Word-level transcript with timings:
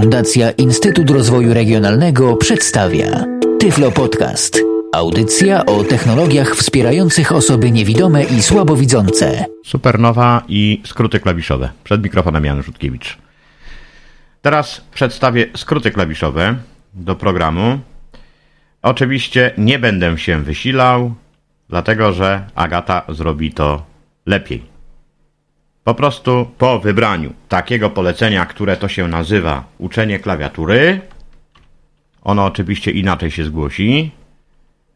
Fundacja 0.00 0.50
Instytut 0.50 1.10
Rozwoju 1.10 1.54
Regionalnego 1.54 2.36
przedstawia 2.36 3.24
Tyflo 3.60 3.90
Podcast. 3.90 4.58
Audycja 4.94 5.66
o 5.66 5.84
technologiach 5.84 6.54
wspierających 6.56 7.32
osoby 7.32 7.70
niewidome 7.70 8.24
i 8.24 8.42
słabowidzące. 8.42 9.44
Supernowa 9.64 10.42
i 10.48 10.82
skróty 10.84 11.20
klawiszowe. 11.20 11.70
Przed 11.84 12.02
mikrofonem 12.02 12.44
Jan 12.44 12.62
Rzutkiewicz. 12.62 13.18
Teraz 14.42 14.84
przedstawię 14.94 15.46
skróty 15.56 15.90
klawiszowe 15.90 16.56
do 16.94 17.14
programu. 17.14 17.78
Oczywiście 18.82 19.52
nie 19.58 19.78
będę 19.78 20.18
się 20.18 20.42
wysilał, 20.42 21.14
dlatego 21.68 22.12
że 22.12 22.44
Agata 22.54 23.02
zrobi 23.08 23.52
to 23.52 23.82
lepiej. 24.26 24.77
Po 25.88 25.94
prostu 25.94 26.50
po 26.58 26.78
wybraniu 26.78 27.32
takiego 27.48 27.90
polecenia, 27.90 28.46
które 28.46 28.76
to 28.76 28.88
się 28.88 29.08
nazywa 29.08 29.64
uczenie 29.78 30.18
klawiatury, 30.18 31.00
ono 32.22 32.44
oczywiście 32.44 32.90
inaczej 32.90 33.30
się 33.30 33.44
zgłosi, 33.44 34.10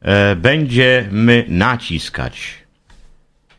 e, 0.02 0.37
będziemy 0.37 1.45
naciskać 1.49 2.55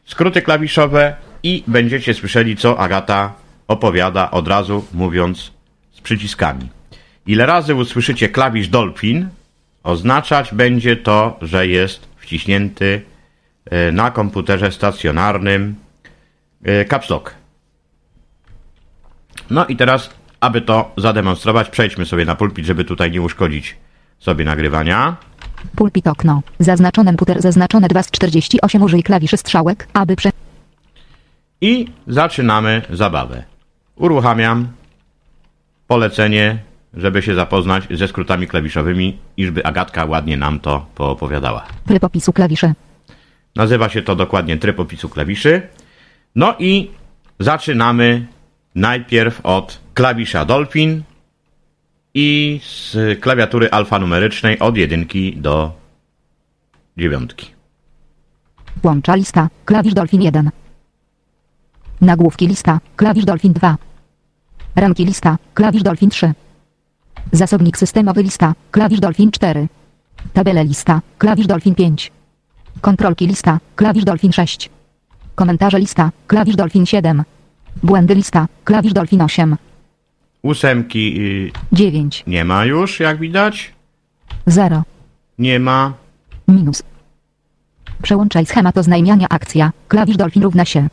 skróty 0.06 0.42
klawiszowe 0.42 1.16
i 1.44 1.64
będziecie 1.68 2.14
słyszeli, 2.14 2.56
co 2.56 2.80
Agata 2.80 3.34
opowiada 3.68 4.32
od 4.32 4.48
razu, 4.48 4.86
mówiąc 4.94 5.52
z 5.92 6.02
przyciskami. 6.02 6.70
Ile 7.28 7.46
razy 7.46 7.76
usłyszycie 7.76 8.30
klawisz 8.30 8.68
Dolphin, 8.68 9.30
oznaczać 9.84 10.54
będzie 10.54 10.96
to, 10.96 11.38
że 11.42 11.68
jest 11.68 12.08
wciśnięty 12.18 13.02
e, 13.66 13.92
na 13.92 14.12
komputerze 14.12 14.72
stacjonarnym 14.72 15.76
caps 16.90 17.10
lock. 17.10 17.36
No 19.50 19.66
i 19.66 19.76
teraz, 19.76 20.10
aby 20.40 20.62
to 20.62 20.92
zademonstrować, 20.98 21.70
przejdźmy 21.70 22.06
sobie 22.06 22.26
na 22.26 22.36
pulpit, 22.36 22.66
żeby 22.66 22.86
tutaj 22.86 23.12
nie 23.12 23.22
uszkodzić 23.22 23.78
sobie 24.20 24.46
nagrywania. 24.46 25.16
Pulpit 25.76 26.08
okno. 26.08 26.42
Zaznaczone 26.60 27.14
puter 27.14 27.42
zaznaczone 27.42 27.88
2 27.88 28.04
z 28.04 28.12
48 28.12 28.82
użyj 28.82 29.04
klawiszy 29.04 29.38
strzałek, 29.38 29.88
aby 29.94 30.16
prze... 30.16 30.30
I 31.62 31.88
zaczynamy 32.08 32.82
zabawę. 32.90 33.44
Uruchamiam 33.96 34.68
polecenie, 35.88 36.58
żeby 36.94 37.22
się 37.22 37.36
zapoznać 37.36 37.84
ze 37.92 38.08
skrótami 38.08 38.48
klawiszowymi, 38.48 39.18
iżby 39.38 39.66
Agatka 39.66 40.06
ładnie 40.06 40.38
nam 40.38 40.60
to 40.60 40.86
poopowiadała. 40.96 41.66
Tryb 41.88 42.04
opisu 42.04 42.34
klawiszy. 42.34 42.74
Nazywa 43.56 43.90
się 43.90 44.02
to 44.02 44.16
dokładnie 44.16 44.58
tryb 44.58 44.80
opisu 44.80 45.10
klawiszy. 45.10 45.62
No 46.36 46.56
i 46.60 46.92
zaczynamy 47.40 48.28
najpierw 48.76 49.46
od 49.46 49.80
klawisza 49.94 50.46
Dolphin 50.46 51.04
i 52.14 52.60
z 52.64 52.98
klawiatury 53.20 53.70
alfanumerycznej 53.72 54.60
od 54.60 54.78
jedynki 54.78 55.38
do 55.38 55.72
dziewiątki. 56.98 57.52
Łącza 58.84 59.16
lista, 59.16 59.50
klawisz 59.66 59.94
Dolphin 59.94 60.22
1. 60.22 60.50
Nagłówki 62.02 62.48
lista, 62.48 62.80
klawisz 62.96 63.26
Dolphin 63.26 63.54
2. 63.54 63.78
Ramki 64.76 65.06
lista, 65.06 65.38
klawisz 65.54 65.84
Dolphin 65.84 66.10
3. 66.10 66.34
Zasobnik 67.32 67.78
systemowy 67.78 68.24
lista, 68.24 68.54
klawisz 68.72 69.00
Dolphin 69.00 69.32
4. 69.32 69.68
Tabele 70.34 70.64
lista, 70.64 71.02
klawisz 71.18 71.48
Dolphin 71.48 71.76
5. 71.76 72.12
Kontrolki 72.82 73.28
lista, 73.28 73.60
klawisz 73.76 74.04
Dolphin 74.04 74.32
6. 74.32 74.70
Komentarze 75.36 75.80
lista, 75.80 76.12
klawisz 76.28 76.56
Dolphin 76.56 76.86
7. 76.86 77.24
Błędy 77.84 78.16
lista, 78.16 78.48
klawisz 78.64 78.94
Dolphin 78.94 79.22
8. 79.22 79.56
Ósemki 80.42 81.22
y, 81.22 81.52
9. 81.72 82.24
nie 82.28 82.46
ma 82.46 82.66
już, 82.66 83.00
jak 83.00 83.20
widać. 83.20 83.74
0. 84.48 84.84
Nie 85.40 85.60
ma. 85.60 85.94
Minus. 86.48 86.84
Przełączaj 88.02 88.46
schemat 88.46 88.78
oznajmiania 88.78 89.28
akcja, 89.30 89.72
klawisz 89.88 90.18
Dolphin 90.18 90.44
równa 90.44 90.66
się. 90.66 90.88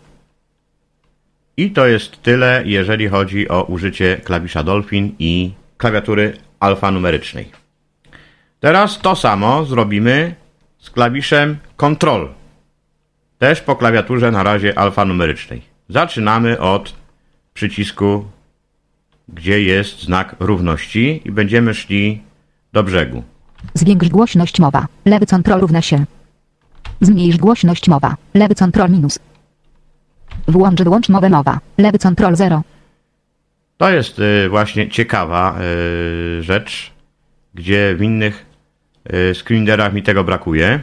I 1.56 1.70
to 1.70 1.86
jest 1.86 2.22
tyle, 2.22 2.62
jeżeli 2.66 3.08
chodzi 3.08 3.48
o 3.48 3.62
użycie 3.62 4.16
klawisza 4.24 4.62
Dolphin 4.62 5.14
i 5.18 5.52
klawiatury 5.76 6.36
alfanumerycznej. 6.60 7.50
Teraz 8.60 8.98
to 8.98 9.16
samo 9.16 9.64
zrobimy 9.64 10.34
z 10.78 10.90
klawiszem 10.90 11.56
Control. 11.76 12.28
Też 13.40 13.60
po 13.60 13.76
klawiaturze 13.76 14.30
na 14.30 14.42
razie 14.42 14.78
alfanumerycznej. 14.78 15.62
Zaczynamy 15.88 16.58
od 16.58 16.94
przycisku, 17.54 18.24
gdzie 19.28 19.62
jest 19.62 20.02
znak 20.02 20.36
równości 20.40 21.22
i 21.24 21.32
będziemy 21.32 21.74
szli 21.74 22.22
do 22.72 22.82
brzegu. 22.82 23.22
Zwiększ 23.74 24.08
głośność 24.08 24.60
mowa, 24.60 24.86
lewy 25.04 25.26
control 25.26 25.60
równa 25.60 25.82
się. 25.82 26.04
Zmniejsz 27.00 27.36
głośność 27.36 27.88
mowa, 27.88 28.16
lewy 28.34 28.54
control 28.54 28.90
minus. 28.90 29.18
Włącz 30.48 30.82
wyłącz 30.82 31.08
mowę 31.08 31.30
mowa, 31.30 31.60
lewy 31.78 31.98
control 31.98 32.36
0. 32.36 32.62
To 33.76 33.90
jest 33.90 34.18
y, 34.18 34.48
właśnie 34.48 34.88
ciekawa 34.88 35.58
y, 36.38 36.42
rzecz, 36.42 36.92
gdzie 37.54 37.94
w 37.98 38.02
innych 38.02 38.46
y, 39.12 39.34
screenerach 39.34 39.92
mi 39.92 40.02
tego 40.02 40.24
brakuje, 40.24 40.80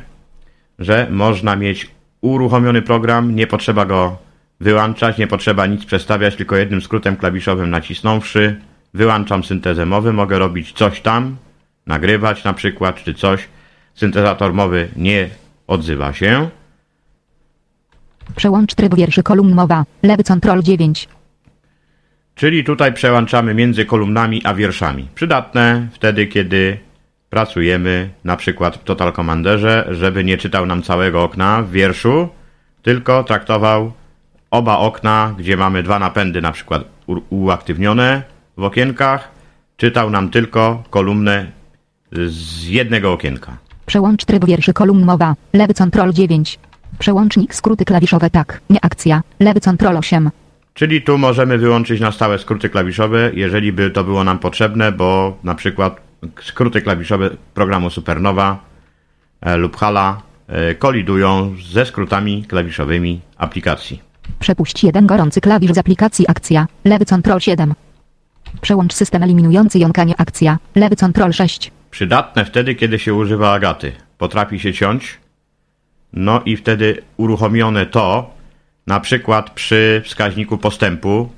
że 0.80 1.08
można 1.12 1.56
mieć 1.56 1.97
uruchomiony 2.22 2.82
program, 2.82 3.36
nie 3.36 3.48
potrzeba 3.48 3.86
go 3.86 4.18
wyłączać, 4.60 5.18
nie 5.18 5.28
potrzeba 5.28 5.66
nic 5.66 5.86
przestawiać, 5.86 6.36
tylko 6.36 6.56
jednym 6.56 6.82
skrótem 6.82 7.18
klawiszowym 7.18 7.70
nacisnąwszy 7.70 8.62
wyłączam 8.94 9.44
syntezę 9.44 9.86
mowy, 9.86 10.14
mogę 10.14 10.40
robić 10.40 10.72
coś 10.72 11.02
tam, 11.02 11.38
nagrywać 11.88 12.44
na 12.44 12.54
przykład, 12.54 13.04
czy 13.04 13.14
coś. 13.14 13.48
Syntezator 13.96 14.54
mowy 14.54 14.90
nie 14.96 15.30
odzywa 15.68 16.14
się. 16.14 16.50
Przełącz 18.36 18.76
tryb 18.76 18.96
wierszy 18.96 19.24
kolumn 19.24 19.54
mowa, 19.54 19.86
lewy 20.04 20.24
control 20.24 20.64
9. 20.64 21.08
Czyli 22.36 22.64
tutaj 22.64 22.94
przełączamy 22.94 23.54
między 23.54 23.86
kolumnami 23.86 24.42
a 24.44 24.54
wierszami. 24.54 25.08
Przydatne 25.16 25.88
wtedy, 25.94 26.28
kiedy 26.28 26.78
pracujemy 27.30 28.10
na 28.24 28.36
przykład 28.36 28.78
w 28.78 28.84
Total 28.84 29.14
Commanderze, 29.14 29.88
żeby 29.92 30.24
nie 30.24 30.38
czytał 30.38 30.66
nam 30.66 30.84
całego 30.84 31.24
okna 31.24 31.62
w 31.62 31.72
wierszu, 31.72 32.30
tylko 32.82 33.24
traktował 33.24 33.92
oba 34.52 34.78
okna, 34.78 35.36
gdzie 35.38 35.58
mamy 35.58 35.84
dwa 35.84 36.00
napędy 36.00 36.42
na 36.42 36.52
przykład 36.52 36.84
uaktywnione 37.30 38.24
w 38.58 38.64
okienkach, 38.64 39.32
czytał 39.78 40.10
nam 40.10 40.30
tylko 40.30 40.84
kolumnę 40.90 41.52
z 42.12 42.64
jednego 42.68 43.14
okienka. 43.14 43.58
Przełącz 43.86 44.26
tryb 44.26 44.46
wierszy 44.46 44.74
kolumn 44.74 45.06
mowa, 45.06 45.36
lewy 45.54 45.74
control 45.74 46.14
9. 46.14 46.60
Przełącznik 47.00 47.56
skróty 47.56 47.86
klawiszowe 47.86 48.30
tak, 48.30 48.62
nie 48.70 48.86
akcja, 48.86 49.22
lewy 49.40 49.62
control 49.62 49.98
8. 49.98 50.30
Czyli 50.74 51.02
tu 51.02 51.18
możemy 51.18 51.58
wyłączyć 51.58 52.02
na 52.02 52.12
stałe 52.12 52.40
skróty 52.40 52.70
klawiszowe, 52.70 53.32
jeżeli 53.34 53.72
by 53.72 53.92
to 53.92 54.04
było 54.04 54.24
nam 54.24 54.40
potrzebne, 54.40 54.92
bo 54.92 55.38
na 55.44 55.56
przykład 55.56 56.07
skróty 56.42 56.82
klawiszowe 56.82 57.30
programu 57.54 57.90
Supernowa 57.90 58.60
e, 59.42 59.58
lub 59.58 59.78
Hala 59.78 60.22
e, 60.48 60.76
kolidują 60.76 61.56
ze 61.72 61.86
skrótami 61.86 62.46
klawiszowymi 62.46 63.22
aplikacji. 63.38 64.02
Przepuść 64.40 64.84
jeden 64.84 65.08
gorący 65.08 65.42
klawisz 65.42 65.72
z 65.72 65.78
aplikacji 65.78 66.26
akcja, 66.28 66.68
lewy 66.86 67.06
control 67.06 67.40
7. 67.40 67.74
Przełącz 68.62 68.94
system 68.94 69.24
eliminujący 69.24 69.80
jąkanie 69.80 70.14
akcja, 70.18 70.58
lewy 70.76 70.96
control 70.96 71.34
6. 71.34 71.72
Przydatne 71.92 72.46
wtedy, 72.46 72.76
kiedy 72.76 73.00
się 73.00 73.14
używa 73.14 73.54
agaty. 73.54 73.92
Potrafi 74.18 74.60
się 74.60 74.74
ciąć. 74.74 75.20
No 76.14 76.42
i 76.46 76.58
wtedy 76.58 77.02
uruchomione 77.18 77.86
to, 77.86 78.34
na 78.88 79.00
przykład 79.00 79.50
przy 79.50 80.02
wskaźniku 80.06 80.58
postępu, 80.58 81.30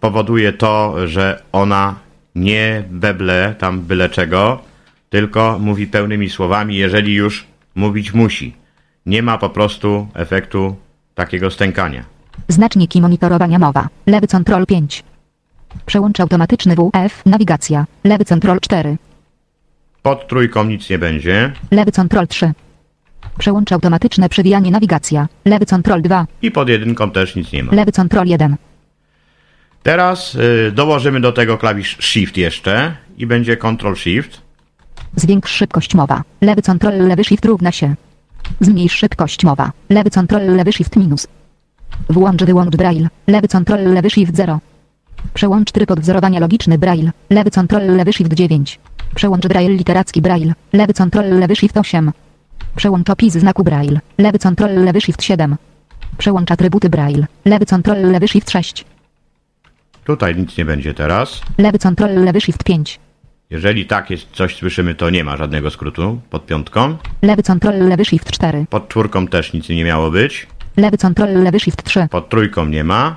powoduje 0.00 0.52
to, 0.52 0.94
że 1.08 1.42
ona 1.52 1.94
nie 2.34 2.84
beble 2.90 3.54
tam 3.58 3.80
byle 3.80 4.08
czego, 4.08 4.62
tylko 5.10 5.58
mówi 5.60 5.86
pełnymi 5.86 6.30
słowami, 6.30 6.76
jeżeli 6.76 7.14
już 7.14 7.46
mówić 7.74 8.14
musi. 8.14 8.54
Nie 9.06 9.22
ma 9.22 9.38
po 9.38 9.50
prostu 9.50 10.08
efektu 10.14 10.76
takiego 11.14 11.50
stękania. 11.50 12.04
Znaczniki 12.48 13.00
monitorowania 13.00 13.58
mowa, 13.58 13.88
lewy 14.06 14.26
control 14.26 14.66
5. 14.66 15.04
Przełącz 15.86 16.20
automatyczny 16.20 16.74
WF, 16.74 17.26
nawigacja, 17.26 17.86
lewy 18.04 18.24
control 18.24 18.60
4. 18.60 18.96
Pod 20.02 20.28
trójką 20.28 20.64
nic 20.64 20.90
nie 20.90 20.98
będzie 20.98 21.52
Lewy 21.70 21.92
control 21.92 22.28
3. 22.28 22.52
Przełącz 23.38 23.72
automatyczne 23.72 24.28
przewijanie 24.28 24.70
nawigacja, 24.70 25.28
lewy 25.44 25.66
control 25.66 26.02
2. 26.02 26.26
i 26.42 26.50
pod 26.50 26.68
jedynką 26.68 27.10
też 27.10 27.36
nic 27.36 27.52
nie 27.52 27.64
ma. 27.64 27.72
Lewy 27.74 27.92
control 27.92 28.26
1. 28.26 28.56
Teraz 29.82 30.34
y, 30.34 30.72
dołożymy 30.74 31.20
do 31.20 31.32
tego 31.32 31.58
klawisz 31.58 31.96
Shift 32.00 32.36
jeszcze 32.36 32.96
i 33.18 33.26
będzie 33.26 33.56
Ctrl 33.56 33.94
Shift. 33.94 34.40
Zwiększ 35.16 35.52
szybkość 35.52 35.94
mowa, 35.94 36.22
lewy 36.40 36.62
control 36.62 36.98
lewy 36.98 37.24
shift 37.24 37.44
równa 37.44 37.72
się. 37.72 37.94
Zmniejsz 38.60 38.92
szybkość 38.92 39.44
mowa, 39.44 39.72
lewy 39.90 40.10
control 40.10 40.56
lewy 40.56 40.72
shift 40.72 40.96
minus. 40.96 41.26
Włącz 42.10 42.44
wyłącz 42.44 42.76
braille, 42.76 43.08
lewy 43.26 43.48
control 43.48 43.84
lewy 43.94 44.10
shift 44.10 44.36
0. 44.36 44.60
Przełącz 45.34 45.72
tryb 45.72 45.90
odwzorowania 45.90 46.40
logiczny 46.40 46.78
Braille. 46.78 47.10
Lewy 47.30 47.50
control 47.50 47.86
lewy 47.96 48.12
shift 48.12 48.32
9. 48.32 48.78
Przełącz 49.14 49.46
Braille 49.46 49.76
literacki 49.76 50.22
Braille. 50.22 50.52
Lewy 50.72 50.94
control 50.94 51.38
lewy 51.38 51.56
shift 51.56 51.76
8. 51.76 52.12
Przełącz 52.76 53.10
opis 53.10 53.34
znaku 53.34 53.64
Braille. 53.64 54.00
Lewy 54.18 54.38
control 54.38 54.74
lewy 54.74 55.00
shift 55.00 55.22
7. 55.22 55.56
Przełącz 56.18 56.50
atrybuty 56.50 56.88
Braille. 56.88 57.26
Lewy 57.44 57.66
control 57.66 58.02
lewy 58.02 58.28
shift 58.28 58.50
6. 58.50 58.84
Tutaj 60.04 60.36
nic 60.36 60.56
nie 60.58 60.64
będzie 60.64 60.94
teraz. 60.94 61.40
Lewy 61.58 61.78
control 61.78 62.14
lewy 62.14 62.40
shift 62.40 62.64
5. 62.64 63.00
Jeżeli 63.50 63.86
tak 63.86 64.10
jest, 64.10 64.26
coś 64.32 64.56
słyszymy, 64.56 64.94
to 64.94 65.10
nie 65.10 65.24
ma 65.24 65.36
żadnego 65.36 65.70
skrótu 65.70 66.20
pod 66.30 66.46
piątką. 66.46 66.96
Lewy 67.22 67.42
control 67.42 67.78
lewy 67.88 68.04
shift 68.04 68.30
4. 68.30 68.66
Pod 68.70 68.88
czwórką 68.88 69.26
też 69.26 69.52
nic 69.52 69.68
nie 69.68 69.84
miało 69.84 70.10
być. 70.10 70.46
Lewy 70.76 70.98
control 70.98 71.42
lewy 71.42 71.60
shift 71.60 71.82
3. 71.84 72.06
Pod 72.10 72.28
trójką 72.28 72.66
nie 72.66 72.84
ma. 72.84 73.16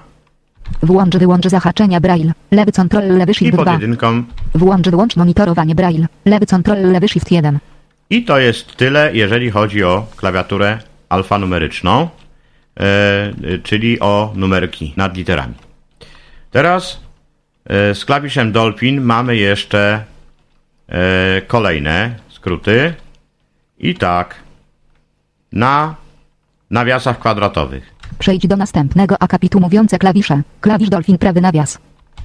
Włącz 0.83 1.17
wyłącz 1.17 1.47
zahaczenia 1.47 1.99
Braille. 1.99 2.33
Lewy 2.51 2.71
control 2.71 3.07
lewy 3.07 3.31
I 3.31 3.35
shift 3.35 3.55
pod 3.55 3.65
2. 3.65 3.73
jedynką. 3.73 4.23
Włącz 4.55 4.89
wyłącz 4.89 5.15
monitorowanie 5.15 5.75
Braille. 5.75 6.07
Lewy 6.25 6.45
control 6.45 6.81
lewy 6.91 7.07
shift 7.07 7.31
1. 7.31 7.59
I 8.09 8.23
to 8.25 8.39
jest 8.39 8.75
tyle, 8.75 9.11
jeżeli 9.13 9.51
chodzi 9.51 9.83
o 9.83 10.05
klawiaturę 10.15 10.79
alfanumeryczną, 11.09 12.09
e, 12.79 13.33
czyli 13.63 13.99
o 13.99 14.33
numerki 14.35 14.93
nad 14.97 15.17
literami. 15.17 15.53
Teraz 16.53 16.99
e, 17.65 17.95
z 17.95 18.05
klawiszem 18.05 18.51
Dolphin 18.51 19.01
mamy 19.01 19.37
jeszcze 19.37 20.03
e, 20.87 21.41
kolejne 21.41 22.15
skróty. 22.29 22.93
I 23.79 23.95
tak, 23.95 24.35
na 25.51 25.95
nawiasach 26.69 27.19
kwadratowych. 27.19 27.93
Przejdź 28.19 28.47
do 28.47 28.57
następnego 28.57 29.21
akapitu 29.21 29.59
mówiące 29.59 29.99
klawisze. 29.99 30.41
Klawisz 30.61 30.89
Dolphin 30.89 31.17
prawy 31.17 31.41
nawias. 31.41 31.79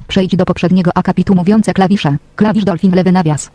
Przejdź 0.09 0.37
do 0.37 0.45
poprzedniego 0.45 0.91
akapitu 0.95 1.35
mówiące 1.35 1.75
klawisze. 1.75 2.17
Klawisz 2.37 2.65
Dolphin 2.65 2.95
lewy 2.95 3.13
nawias. 3.13 3.51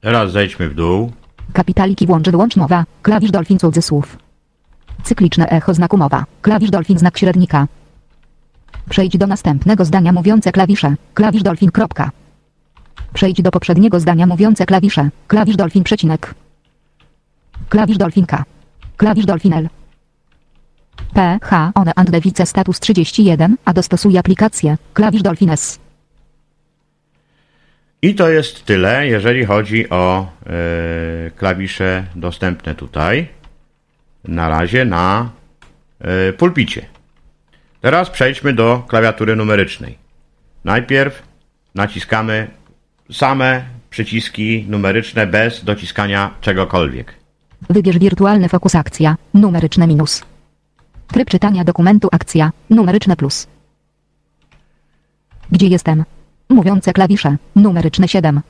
Teraz 0.00 0.32
zejdźmy 0.32 0.68
w 0.68 0.74
dół. 0.74 1.12
Kapitaliki 1.52 2.06
włącz 2.06 2.28
wyłącz 2.28 2.56
mowa. 2.56 2.84
Klawisz 3.02 3.30
Dolphin 3.30 3.58
cudzysłów. 3.58 4.18
Cykliczne 5.02 5.48
echo 5.48 5.74
znaku 5.74 5.96
mowa. 5.96 6.24
Klawisz 6.42 6.70
Dolphin 6.70 6.98
znak 6.98 7.18
średnika. 7.18 7.66
Przejdź 8.90 9.18
do 9.18 9.26
następnego 9.26 9.84
zdania 9.84 10.12
mówiące 10.12 10.52
klawisze. 10.52 10.94
Klawisz 11.14 11.42
Dolphin 11.42 11.70
kropka. 11.70 12.10
Przejdź 13.14 13.42
do 13.42 13.50
poprzedniego 13.50 14.00
zdania 14.00 14.26
mówiące 14.26 14.66
klawisze. 14.66 15.10
Klawisz 15.28 15.56
Dolphin 15.56 15.84
przecinek. 15.84 16.34
Klawisz 17.68 17.96
Dolphin 17.96 18.26
K. 18.26 18.44
Klawisz 18.96 19.26
Dolphin 19.26 19.52
L. 19.52 19.68
P, 21.14 21.38
H, 21.42 21.72
one 21.74 21.92
and 21.96 22.10
device 22.10 22.46
status 22.46 22.80
31, 22.80 23.56
a 23.64 23.72
dostosuj 23.72 24.18
aplikację. 24.18 24.76
Klawisz 24.94 25.22
Dolphin 25.22 25.50
S. 25.50 25.78
I 28.02 28.14
to 28.14 28.28
jest 28.28 28.64
tyle, 28.64 29.06
jeżeli 29.06 29.44
chodzi 29.44 29.90
o 29.90 30.26
e, 30.46 31.30
klawisze 31.30 32.04
dostępne 32.16 32.74
tutaj. 32.74 33.28
Na 34.24 34.48
razie 34.48 34.84
na 34.84 35.30
e, 36.00 36.32
pulpicie. 36.32 36.86
Teraz 37.80 38.10
przejdźmy 38.10 38.52
do 38.52 38.82
klawiatury 38.88 39.36
numerycznej. 39.36 39.98
Najpierw 40.64 41.22
naciskamy 41.74 42.50
same 43.12 43.64
przyciski 43.90 44.66
numeryczne 44.68 45.26
bez 45.26 45.64
dociskania 45.64 46.34
czegokolwiek. 46.40 47.14
Wybierz 47.70 47.98
wirtualny 47.98 48.48
fokus 48.48 48.74
akcja, 48.74 49.16
numeryczne 49.34 49.86
minus. 49.86 50.22
Tryb 51.06 51.30
czytania 51.30 51.64
dokumentu 51.64 52.08
akcja, 52.12 52.50
numeryczne 52.70 53.16
plus. 53.16 53.46
Gdzie 55.50 55.66
jestem? 55.66 56.04
Mówiące 56.48 56.92
klawisze, 56.92 57.36
numeryczne 57.56 58.08
7. 58.08 58.40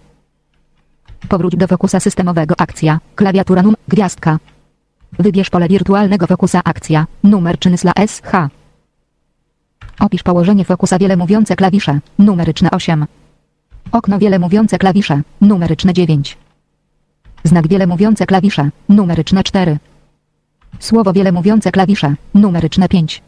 Powróć 1.29 1.57
do 1.57 1.67
fokusa 1.67 2.01
systemowego 2.01 2.55
akcja, 2.59 3.01
klawiatura 3.15 3.63
num, 3.63 3.77
gwiazdka. 3.89 4.39
Wybierz 5.19 5.51
pole 5.51 5.69
wirtualnego 5.69 6.27
fokusa 6.27 6.61
akcja, 6.65 7.07
numer 7.25 7.59
czynysla 7.59 7.93
SH. 8.07 8.51
Opisz 9.99 10.23
położenie 10.23 10.65
fokusa 10.65 10.99
wiele 10.99 11.17
mówiące 11.17 11.57
klawisze, 11.57 12.01
numeryczne 12.19 12.71
8. 12.71 13.07
Okno 13.93 14.19
wiele 14.19 14.39
mówiące 14.39 14.79
klawisze, 14.79 15.23
numeryczne 15.41 15.93
9. 15.93 16.39
Znak 17.45 17.69
wiele 17.69 17.87
mówiące 17.87 18.27
klawisze, 18.27 18.71
numeryczne 18.89 19.45
4. 19.45 19.79
Słowo 20.79 21.13
wiele 21.13 21.33
mówiące 21.33 21.73
klawisze, 21.73 22.15
numeryczne 22.35 22.89
5. 22.89 23.23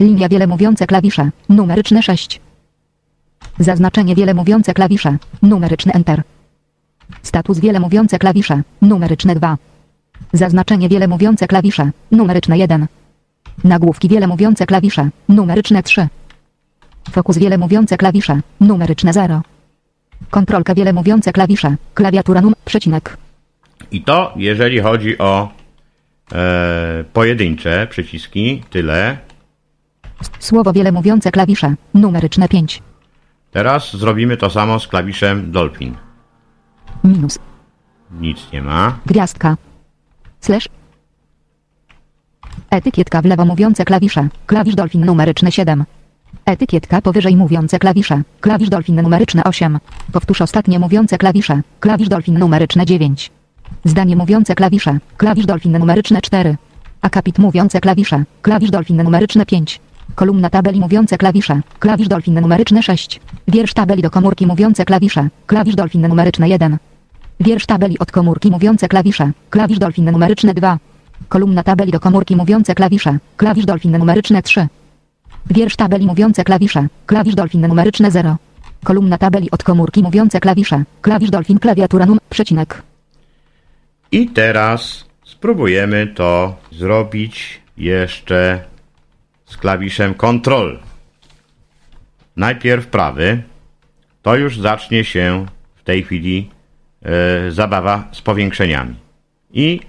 Linia 0.00 0.28
wiele 0.28 0.46
mówiące 0.46 0.86
klawisze, 0.86 1.30
numeryczne 1.48 2.02
6. 2.02 2.40
Zaznaczenie 3.58 4.14
wiele 4.14 4.34
mówiące 4.34 4.74
klawisze, 4.74 5.16
numeryczny 5.42 5.92
Enter. 5.92 6.22
Status 7.22 7.58
wiele 7.58 7.80
mówiące 7.80 8.18
klawisze, 8.18 8.62
numeryczne 8.82 9.34
2. 9.34 9.56
Zaznaczenie 10.32 10.88
wiele 10.88 11.08
mówiące 11.08 11.46
klawisze, 11.46 11.90
numeryczne 12.10 12.58
1. 12.58 12.86
Nagłówki 13.64 14.08
wiele 14.08 14.26
mówiące 14.26 14.66
klawisze, 14.66 15.08
numeryczne 15.28 15.82
3. 15.82 16.08
Fokus 17.10 17.38
wiele 17.38 17.58
mówiące 17.58 17.96
klawisze, 17.96 18.40
numeryczne 18.60 19.12
0. 19.12 19.42
Kontrolka 20.30 20.74
wiele 20.74 20.92
mówiące 20.92 21.32
klawisze, 21.32 21.76
klawiatura 21.94 22.40
num, 22.40 22.54
przecinek. 22.64 23.16
I 23.90 24.02
to, 24.02 24.32
jeżeli 24.36 24.80
chodzi 24.80 25.18
o 25.18 25.48
e, 26.32 27.04
pojedyncze 27.12 27.86
przyciski, 27.90 28.62
tyle. 28.70 29.18
Słowo 30.38 30.72
wiele 30.72 30.92
mówiące 30.92 31.30
klawisze, 31.30 31.74
numeryczne 31.94 32.48
5. 32.48 32.82
Teraz 33.50 33.96
zrobimy 33.96 34.36
to 34.36 34.50
samo 34.50 34.80
z 34.80 34.88
klawiszem 34.88 35.52
Dolphin. 35.52 35.94
Minus, 37.04 37.38
Nic 38.20 38.52
nie 38.52 38.62
ma. 38.62 38.98
gwiazdka. 39.06 39.56
Slash. 40.40 40.68
Etykietka 42.70 43.22
w 43.22 43.24
lewo 43.24 43.44
mówiące 43.44 43.84
klawisze, 43.84 44.28
klawisz 44.46 44.74
Dolphin 44.74 45.04
numeryczne 45.04 45.52
7. 45.52 45.84
Etykietka 46.44 47.02
powyżej 47.02 47.36
mówiące 47.36 47.78
klawisze, 47.78 48.22
klawisz 48.40 48.68
Dolphin 48.68 49.02
numeryczne 49.02 49.44
8. 49.44 49.78
Powtórz 50.12 50.40
ostatnie 50.40 50.78
mówiące 50.78 51.18
klawisze, 51.18 51.62
klawisz 51.80 52.08
Dolphin 52.08 52.38
numeryczne 52.38 52.86
9. 52.86 53.30
Zdanie 53.84 54.16
mówiące 54.16 54.54
klawisze, 54.54 54.98
klawisz 55.16 55.46
Dolphin 55.46 55.78
numeryczne 55.78 56.20
4. 56.20 56.56
Akapit 57.02 57.38
mówiące 57.38 57.80
klawisze, 57.80 58.24
klawisz 58.42 58.70
Dolphin 58.70 59.02
numeryczne 59.02 59.46
5. 59.46 59.80
Kolumna 60.14 60.50
tabeli 60.50 60.80
mówiące 60.80 61.18
klawisze, 61.18 61.60
klawisz 61.78 62.08
Dolphin 62.08 62.40
numeryczne 62.40 62.82
6. 62.82 63.20
Wiersz 63.48 63.74
tabeli 63.74 64.02
do 64.02 64.10
komórki 64.10 64.46
mówiące 64.46 64.84
klawisze, 64.84 65.28
klawisz 65.46 65.74
Dolphin 65.74 66.08
numeryczne 66.08 66.48
1. 66.48 66.78
Wiersz 67.40 67.66
tabeli 67.66 67.98
od 67.98 68.12
komórki 68.12 68.50
mówiące 68.50 68.88
klawisze, 68.88 69.32
klawisz 69.50 69.78
Dolphin 69.78 70.10
numeryczne 70.10 70.54
2. 70.54 70.78
Kolumna 71.28 71.62
tabeli 71.62 71.92
do 71.92 72.00
komórki 72.00 72.36
mówiące 72.36 72.74
klawisze, 72.74 73.18
klawisz 73.36 73.64
Dolphin 73.64 73.98
numeryczne 73.98 74.42
3. 74.42 74.66
Wiersz 75.50 75.76
tabeli 75.76 76.06
mówiące 76.06 76.44
klawisze, 76.44 76.86
klawisz 77.06 77.34
Dolphin 77.34 77.66
numeryczne 77.66 78.10
0. 78.10 78.36
Kolumna 78.84 79.18
tabeli 79.18 79.50
od 79.50 79.62
komórki 79.62 80.02
mówiące 80.02 80.40
klawisze, 80.40 80.84
klawisz 81.00 81.30
Dolphin 81.30 81.58
klawiatura 81.58 82.06
num, 82.06 82.18
przecinek. 82.30 82.82
I 84.12 84.28
teraz 84.28 85.04
spróbujemy 85.24 86.06
to 86.06 86.56
zrobić 86.72 87.60
jeszcze 87.76 88.64
z 89.46 89.56
klawiszem 89.56 90.14
Ctrl. 90.14 90.78
Najpierw 92.36 92.86
prawy. 92.86 93.42
To 94.22 94.36
już 94.36 94.60
zacznie 94.60 95.04
się 95.04 95.46
w 95.76 95.82
tej 95.82 96.02
chwili 96.02 96.50
e, 97.02 97.50
zabawa 97.50 98.08
z 98.12 98.20
powiększeniami. 98.20 98.94
I 99.52 99.80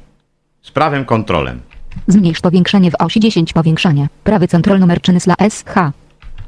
z 0.63 0.72
prawym 0.72 1.05
kontrolem. 1.05 1.62
Zmniejsz 2.08 2.39
powiększenie 2.41 2.91
w 2.91 2.96
osi 3.00 3.20
10 3.20 3.53
powiększanie. 3.53 4.08
Prawy 4.24 4.48
kontrol 4.48 4.79
numer 4.79 5.01
czynysla 5.01 5.36
SH. 5.50 5.74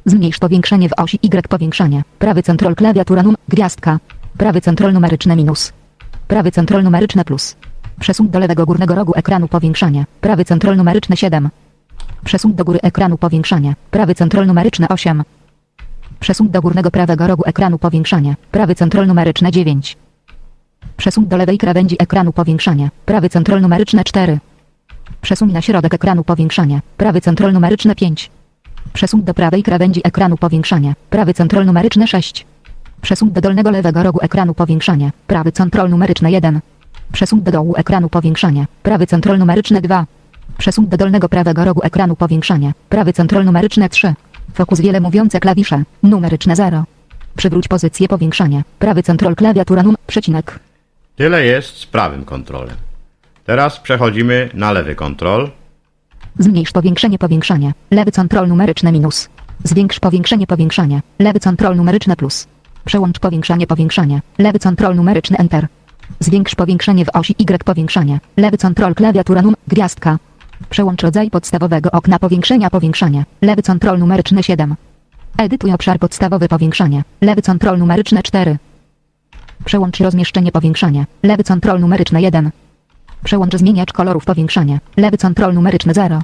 Zmniejsz 0.06 0.40
powiększenie 0.40 0.90
w 0.90 0.94
osi 0.98 1.20
Y 1.22 1.48
powiększanie. 1.48 2.04
Prawy 2.20 2.44
kontrol 2.44 2.76
klawiatura 2.76 3.24
num, 3.24 3.36
gwiazdka. 3.50 4.00
Prawy 4.38 4.62
kontrol 4.62 4.94
numeryczne 4.94 5.36
minus. 5.36 5.74
Prawy 6.28 6.52
kontrol 6.52 6.84
numeryczne 6.84 7.26
plus. 7.26 7.56
Przesuń 8.00 8.30
do 8.30 8.40
lewego 8.40 8.66
górnego 8.66 8.96
rogu 8.96 9.14
ekranu 9.16 9.48
powiększanie. 9.48 10.06
Prawy 10.22 10.46
kontrol 10.46 10.78
numeryczne 10.78 11.18
7. 11.18 11.50
Przesuń 12.24 12.54
do 12.54 12.66
góry 12.66 12.80
ekranu 12.82 13.18
powiększanie. 13.18 13.76
Prawy 13.92 14.16
kontrol 14.16 14.48
numeryczne 14.48 14.88
8. 14.90 15.24
Przesuń 16.20 16.50
do 16.50 16.62
górnego 16.62 16.92
prawego 16.92 17.28
rogu 17.28 17.44
ekranu 17.46 17.78
powiększanie. 17.80 18.36
Prawy 18.52 18.76
kontrol 18.76 19.08
numeryczne 19.08 19.52
9. 19.52 19.98
Przesuń 20.98 21.28
do 21.28 21.38
lewej 21.38 21.58
krawędzi 21.58 21.96
ekranu 22.00 22.34
powiększanie. 22.34 22.90
Prawy 23.06 23.30
kontrol 23.30 23.62
numeryczne 23.62 24.04
4. 24.04 24.40
Przesuń 25.22 25.52
na 25.52 25.62
środek 25.62 25.94
ekranu 25.94 26.24
powiększanie. 26.24 26.82
Prawy 26.98 27.22
kontrol 27.22 27.54
numeryczne 27.54 27.96
5. 27.96 28.32
Przesuń 28.94 29.24
do 29.24 29.34
prawej 29.34 29.64
krawędzi 29.64 30.02
ekranu 30.04 30.38
powiększanie. 30.38 30.96
Prawy 31.10 31.34
kontrol 31.34 31.66
numeryczne 31.66 32.08
6. 32.08 32.46
Przesuń 33.02 33.32
do 33.32 33.42
dolnego 33.42 33.72
lewego 33.72 34.04
rogu 34.04 34.20
ekranu 34.22 34.54
powiększanie. 34.54 35.12
Prawy 35.28 35.52
kontrol 35.52 35.90
numeryczne 35.90 36.32
1. 36.32 36.60
Przesuń 37.12 37.42
do 37.42 37.52
dołu 37.52 37.74
ekranu 37.78 38.10
powiększanie. 38.10 38.66
Prawy 38.84 39.08
kontrol 39.08 39.38
numeryczne 39.40 39.82
2. 39.82 40.06
Przesuń 40.58 40.88
do 40.88 40.98
dolnego 40.98 41.30
prawego 41.30 41.66
rogu 41.66 41.82
ekranu 41.84 42.16
powiększanie. 42.16 42.74
Prawy 42.90 43.14
kontrol 43.14 43.46
numeryczne 43.46 43.90
3. 43.90 44.14
Fokus 44.54 44.82
wiele 44.82 45.00
mówiące 45.00 45.40
klawisze. 45.40 45.84
Numeryczne 46.04 46.56
0. 46.56 46.84
Przywróć 47.38 47.68
pozycję 47.68 48.08
powiększania. 48.08 48.62
Prawy 48.80 49.04
kontrol 49.04 49.36
klawiatura 49.36 49.84
num... 49.84 49.96
Przecinek. 50.08 50.60
Tyle 51.16 51.46
jest 51.46 51.78
z 51.78 51.86
prawym 51.86 52.26
kontrolem. 52.26 52.76
Teraz 53.46 53.80
przechodzimy 53.80 54.50
na 54.54 54.72
lewy 54.72 54.96
kontrol. 54.96 55.52
Zmniejsz 56.40 56.72
powiększenie 56.72 57.18
powiększania. 57.18 57.72
Lewy 57.92 58.12
kontrol 58.12 58.48
numeryczne 58.48 58.92
minus. 58.92 59.30
Zwiększ 59.64 60.00
powiększenie 60.00 60.48
powiększania. 60.48 61.02
Lewy 61.20 61.40
kontrol 61.40 61.76
numeryczne 61.76 62.16
plus. 62.16 62.48
Przełącz 62.86 63.20
powiększanie 63.20 63.68
powiększania. 63.68 64.22
Lewy 64.38 64.60
kontrol 64.60 64.96
numeryczny 64.96 65.38
enter. 65.38 65.68
Zwiększ 66.20 66.56
powiększenie 66.56 67.06
w 67.06 67.10
osi 67.14 67.36
Y 67.40 67.64
powiększania. 67.64 68.20
Lewy 68.38 68.58
kontrol 68.58 68.96
klawiatura 68.96 69.42
num... 69.42 69.56
Gwiazdka. 69.68 70.18
Przełącz 70.70 71.02
rodzaj 71.02 71.30
podstawowego 71.30 71.92
okna 71.92 72.20
powiększenia 72.20 72.70
powiększania. 72.70 73.24
Lewy 73.42 73.64
kontrol 73.64 74.00
numeryczny 74.00 74.44
7. 74.44 74.76
Edytuj 75.38 75.74
obszar 75.74 76.00
podstawowy 76.00 76.48
powiększania. 76.48 77.02
Lewy 77.22 77.42
kontrol 77.42 77.78
numeryczne 77.78 78.24
4. 78.24 78.58
Przełącz 79.66 80.00
rozmieszczenie 80.00 80.52
powiększania. 80.52 81.06
Lewy 81.24 81.44
kontrol 81.44 81.80
numeryczny 81.80 82.22
1. 82.22 82.52
Przełącz 83.24 83.56
zmieniacz 83.56 83.94
kolorów 83.94 84.26
powiększania. 84.26 84.80
Lewy 84.98 85.18
kontrol 85.18 85.54
numeryczny 85.54 85.94
0. 85.94 86.22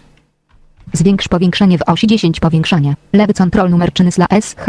Zwiększ 0.93 1.27
powiększenie 1.27 1.77
w 1.77 1.81
osi 1.81 2.07
10 2.07 2.39
powiększania. 2.39 2.93
Lewy 3.13 3.33
kontrol 3.33 3.69
numeryczny 3.69 4.11
sla 4.11 4.27
SH. 4.41 4.65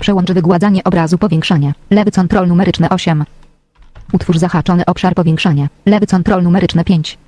Przełącz 0.00 0.32
wygładzanie 0.32 0.84
obrazu 0.84 1.18
powiększania. 1.18 1.72
Lewy 1.90 2.10
kontrol 2.10 2.48
numeryczny 2.48 2.88
8. 2.88 3.24
Utwórz 4.12 4.38
zahaczony 4.38 4.84
obszar 4.84 5.14
powiększania. 5.14 5.68
Lewy 5.86 6.06
kontrol 6.06 6.42
numeryczny 6.42 6.84
5. 6.84 7.18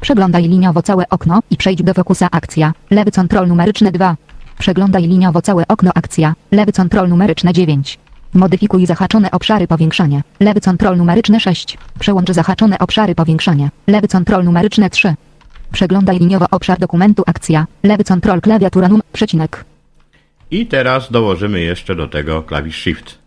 Przeglądaj 0.00 0.48
liniowo 0.48 0.82
całe 0.82 1.08
okno 1.08 1.40
i 1.50 1.56
przejdź 1.56 1.82
do 1.82 1.94
fokusa 1.94 2.28
akcja. 2.30 2.72
Lewy 2.90 3.10
kontrol 3.10 3.48
numeryczny 3.48 3.92
2. 3.92 4.16
Przeglądaj 4.58 5.02
liniowo 5.02 5.42
całe 5.42 5.68
okno 5.68 5.90
akcja. 5.94 6.34
Lewy 6.52 6.72
kontrol 6.72 7.08
numeryczny 7.08 7.52
9. 7.52 7.98
Modyfikuj 8.34 8.86
zahaczone 8.86 9.30
obszary 9.30 9.66
powiększania. 9.66 10.20
Lewy 10.40 10.60
kontrol 10.60 10.96
numeryczny 10.96 11.40
6. 11.40 11.78
Przełącz 11.98 12.30
zahaczone 12.30 12.78
obszary 12.78 13.14
powiększania. 13.14 13.68
Lewy 13.86 14.08
kontrol 14.08 14.44
numeryczny 14.44 14.90
3. 14.90 15.14
Przeglądaj 15.72 16.18
liniowo 16.18 16.46
obszar 16.50 16.78
dokumentu 16.78 17.22
akcja. 17.26 17.66
Lewy 17.82 18.04
kontrol 18.04 18.40
klawiatura 18.40 18.88
num... 18.88 19.00
Przecinek. 19.12 19.64
I 20.50 20.66
teraz 20.66 21.10
dołożymy 21.10 21.60
jeszcze 21.60 21.96
do 21.96 22.08
tego 22.08 22.42
klawisz 22.42 22.76
Shift. 22.76 23.18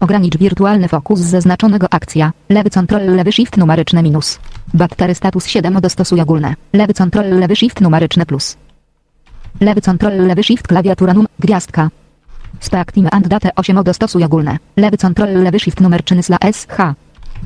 Ogranicz 0.00 0.36
wirtualny 0.38 0.88
fokus 0.88 1.20
zaznaczonego 1.20 1.86
akcja. 1.90 2.32
Lewy 2.48 2.70
kontrol 2.70 3.06
lewy 3.06 3.32
shift 3.32 3.56
numeryczny 3.56 4.02
minus. 4.02 4.38
Baktery 4.74 5.14
status 5.14 5.46
7 5.46 5.80
dostosuj 5.80 6.20
ogólne. 6.20 6.54
Lewy 6.72 6.94
kontrol 6.94 7.24
lewy 7.28 7.56
shift 7.56 7.80
numeryczny 7.80 8.26
plus. 8.26 8.56
Lewy 9.60 9.80
kontrol 9.80 10.12
lewy 10.26 10.42
shift 10.42 10.66
klawiatura 10.66 11.14
num... 11.14 11.26
Gwiazdka. 11.38 11.90
Speactive 12.60 13.08
and 13.12 13.28
date 13.28 13.50
8 13.56 13.82
dostosuj 13.82 14.24
ogólne. 14.24 14.58
Lewy 14.76 14.96
kontrol 14.98 15.42
lewy 15.42 15.60
shift 15.60 15.80
numeryczny 15.80 16.22
sla 16.22 16.38
SH. 16.52 16.76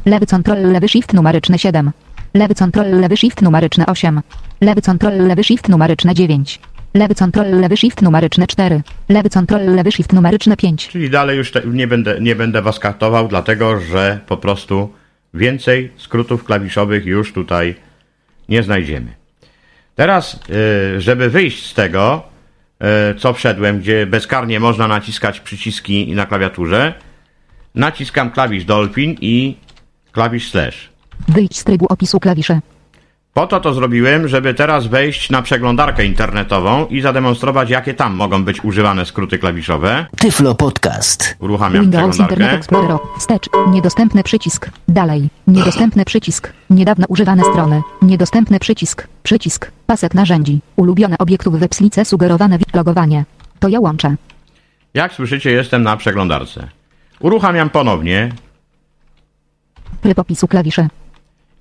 Lewy 0.06 0.26
kontrol 0.26 0.62
lewy 0.72 0.88
shift 0.88 1.12
numeryczny 1.12 1.58
7. 1.58 1.90
Lewy 2.34 2.54
kontrol 2.54 2.90
lewy 2.90 3.16
shift 3.16 3.42
numeryczny 3.42 3.86
8. 3.86 4.20
Lewy 4.60 4.82
kontrol 4.82 5.26
lewy 5.26 5.44
shift 5.44 5.68
numeryczny 5.68 6.14
9. 6.14 6.60
Lewy 6.94 7.14
kontrol 7.14 7.50
lewy 7.50 7.76
shift 7.76 8.02
numeryczny 8.02 8.46
4. 8.46 8.82
Lewy 9.08 9.30
kontrol 9.30 9.60
lewy 9.74 9.92
shift 9.92 10.12
numeryczny 10.12 10.56
5. 10.56 10.88
Czyli 10.88 11.10
dalej 11.10 11.36
już 11.36 11.50
te, 11.52 11.62
nie, 11.66 11.86
będę, 11.86 12.20
nie 12.20 12.36
będę 12.36 12.62
Was 12.62 12.78
kartował, 12.78 13.28
dlatego 13.28 13.80
że 13.80 14.20
po 14.26 14.36
prostu 14.36 14.92
więcej 15.34 15.92
skrótów 15.96 16.44
klawiszowych 16.44 17.06
już 17.06 17.32
tutaj 17.32 17.74
nie 18.48 18.62
znajdziemy. 18.62 19.06
Teraz, 19.94 20.40
y, 20.96 21.00
żeby 21.00 21.30
wyjść 21.30 21.66
z 21.66 21.74
tego, 21.74 22.27
co 23.18 23.32
wszedłem, 23.32 23.80
gdzie 23.80 24.06
bezkarnie 24.06 24.60
można 24.60 24.88
naciskać 24.88 25.40
przyciski 25.40 26.14
na 26.14 26.26
klawiaturze, 26.26 26.94
naciskam 27.74 28.30
klawisz 28.30 28.64
Dolphin 28.64 29.16
i 29.20 29.56
klawisz 30.12 30.50
Slash. 30.50 30.88
Wyjdź 31.28 31.58
z 31.58 31.64
trybu 31.64 31.86
opisu 31.88 32.20
klawiszy. 32.20 32.60
Po 33.38 33.46
to 33.46 33.60
to 33.60 33.74
zrobiłem, 33.74 34.28
żeby 34.28 34.54
teraz 34.54 34.86
wejść 34.86 35.30
na 35.30 35.42
przeglądarkę 35.42 36.04
internetową 36.04 36.86
i 36.86 37.00
zademonstrować, 37.00 37.70
jakie 37.70 37.94
tam 37.94 38.14
mogą 38.14 38.44
być 38.44 38.64
używane 38.64 39.06
skróty 39.06 39.38
klawiszowe. 39.38 40.06
Tyflo 40.16 40.54
Podcast. 40.54 41.36
Uruchamiam 41.38 41.82
Windows 41.82 42.18
Internet 42.18 42.28
przeglądarkę. 42.28 42.58
Explorer. 42.58 42.98
Wstecz. 43.18 43.48
Niedostępny 43.68 44.22
przycisk. 44.22 44.70
Dalej. 44.88 45.28
Niedostępny 45.46 46.04
przycisk. 46.04 46.52
Niedawno 46.70 47.06
używane 47.08 47.42
strony. 47.42 47.82
Niedostępny 48.02 48.58
przycisk. 48.58 49.08
Przycisk. 49.22 49.70
Pasek 49.86 50.14
narzędzi. 50.14 50.60
Ulubione 50.76 51.18
obiektów 51.18 51.58
webslice 51.58 52.04
sugerowane 52.04 52.58
logowanie. 52.74 53.24
To 53.58 53.68
ja 53.68 53.80
łączę. 53.80 54.16
Jak 54.94 55.12
słyszycie, 55.12 55.50
jestem 55.50 55.82
na 55.82 55.96
przeglądarce. 55.96 56.68
Uruchamiam 57.20 57.70
ponownie 57.70 58.32
Tryb 60.00 60.18
opisu 60.18 60.48
klawiszy. 60.48 60.88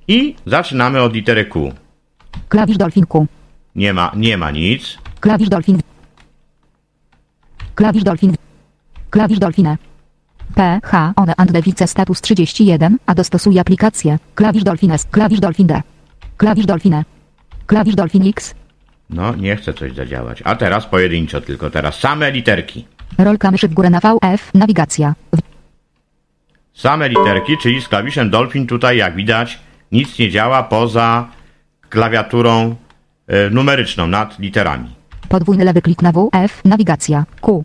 I 0.07 0.35
zaczynamy 0.45 1.01
od 1.01 1.13
litery 1.13 1.45
Q. 1.45 1.73
Klawisz 2.49 2.77
Dolphin 2.77 3.05
Q. 3.05 3.27
Nie 3.75 3.93
ma, 3.93 4.11
nie 4.15 4.37
ma 4.37 4.51
nic. 4.51 4.97
Klawisz 5.19 5.49
Dolphin. 5.49 5.79
Klawisz 7.75 8.03
Dolphin. 8.03 8.35
Klawisz 9.09 9.39
Dolphine. 9.39 9.77
P, 10.55 10.79
H, 10.83 11.13
one 11.15 11.33
and 11.37 11.51
device 11.51 11.87
status 11.87 12.21
31, 12.21 12.97
a 13.05 13.15
dostosuje 13.15 13.61
aplikację. 13.61 14.19
Klawisz 14.35 14.63
Dolphines. 14.63 15.05
Klawisz 15.11 15.39
Dolphin 15.39 15.67
D. 15.67 15.81
Klawisz 16.37 16.65
Dolphine. 16.65 17.05
Klawisz 17.65 17.95
Dolphin 17.95 18.27
X. 18.29 18.55
No, 19.09 19.35
nie 19.35 19.55
chce 19.55 19.73
coś 19.73 19.93
zadziałać. 19.93 20.41
A 20.45 20.55
teraz 20.55 20.85
pojedynczo 20.85 21.41
tylko, 21.41 21.69
teraz 21.69 21.99
same 21.99 22.31
literki. 22.31 22.85
Rolka 23.17 23.51
myszy 23.51 23.67
w 23.67 23.73
górę 23.73 23.89
na 23.89 23.99
V, 23.99 24.17
F, 24.21 24.53
nawigacja. 24.53 25.13
W, 25.35 25.41
Same 26.73 27.09
literki, 27.09 27.57
czyli 27.57 27.81
z 27.81 27.87
klawiszem 27.87 28.29
Dolphin 28.29 28.67
tutaj, 28.67 28.97
jak 28.97 29.15
widać, 29.15 29.59
nic 29.91 30.20
nie 30.20 30.29
działa 30.29 30.63
poza 30.63 31.27
klawiaturą 31.89 32.75
e, 33.27 33.50
numeryczną 33.50 34.08
nad 34.08 34.39
literami. 34.39 34.96
podwójny 35.29 35.65
lewy 35.65 35.82
klik 35.82 36.01
na 36.01 36.12
W, 36.12 36.29
F, 36.34 36.62
nawigacja. 36.65 37.25
Q. 37.41 37.63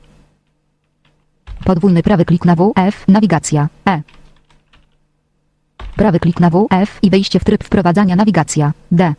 Podwójny 1.65 2.03
prawy 2.03 2.25
klik 2.25 2.45
na 2.45 2.55
W, 2.57 2.73
F, 2.77 3.05
nawigacja. 3.09 3.69
E. 3.89 4.03
Prawy 5.97 6.21
klik 6.21 6.41
na 6.41 6.51
W, 6.51 6.67
F 6.71 6.99
i 7.03 7.11
wejście 7.11 7.41
w 7.41 7.45
tryb 7.45 7.65
wprowadzania 7.65 8.17
nawigacja. 8.17 8.73
D. 8.93 9.15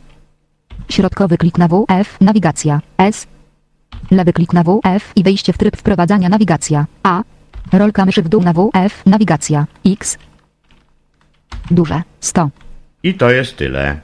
Środkowy 0.90 1.38
klik 1.38 1.58
na 1.58 1.68
W, 1.68 1.86
F, 1.90 2.18
nawigacja. 2.22 2.82
S. 2.98 3.28
Lewy 4.12 4.34
klik 4.34 4.54
na 4.54 4.64
W, 4.64 4.80
F 4.84 5.12
i 5.16 5.24
wejście 5.24 5.54
w 5.54 5.58
tryb 5.58 5.78
wprowadzania 5.78 6.30
nawigacja. 6.30 6.86
A. 7.04 7.24
Rolka 7.74 8.06
myszy 8.06 8.24
w 8.24 8.30
dół 8.30 8.42
na 8.42 8.54
W, 8.54 8.70
F, 8.74 9.06
nawigacja. 9.06 9.66
X. 9.86 10.18
Duże. 11.72 12.02
100. 12.20 12.50
I 13.04 13.14
to 13.14 13.32
jest 13.32 13.58
tyle. 13.58 14.00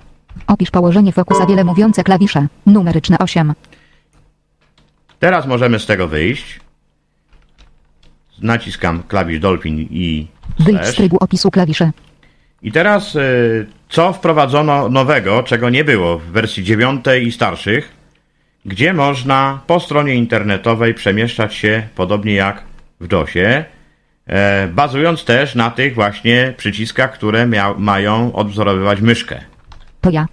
Opisz 0.47 0.71
położenie 0.71 1.11
fokusa 1.11 1.45
wiele 1.45 1.63
mówiące 1.63 2.03
klawisze. 2.03 2.47
Numeryczne 2.65 3.17
8. 3.19 3.53
Teraz 5.19 5.47
możemy 5.47 5.79
z 5.79 5.85
tego 5.85 6.07
wyjść. 6.07 6.59
Naciskam 8.41 9.03
klawisz 9.03 9.39
Dolphin 9.39 9.79
i 9.79 10.27
Wyjdź 10.59 10.77
z 10.77 10.83
slash. 10.83 10.95
trybu 10.95 11.17
opisu 11.19 11.51
klawiszy. 11.51 11.91
I 12.61 12.71
teraz 12.71 13.15
y, 13.15 13.67
co 13.89 14.13
wprowadzono 14.13 14.89
nowego, 14.89 15.43
czego 15.43 15.69
nie 15.69 15.83
było 15.83 16.19
w 16.19 16.23
wersji 16.23 16.63
9 16.63 17.05
i 17.23 17.31
starszych, 17.31 17.91
gdzie 18.65 18.93
można 18.93 19.61
po 19.67 19.79
stronie 19.79 20.15
internetowej 20.15 20.93
przemieszczać 20.93 21.55
się 21.55 21.87
podobnie 21.95 22.33
jak 22.33 22.63
w 22.99 23.07
DOSie, 23.07 23.65
bazując 24.73 25.25
też 25.25 25.55
na 25.55 25.71
tych 25.71 25.95
właśnie 25.95 26.53
przyciskach, 26.57 27.13
które 27.13 27.47
mają 27.77 28.33
odwzorowywać 28.33 29.01
myszkę. 29.01 29.41
To 30.01 30.09
ja. 30.09 30.25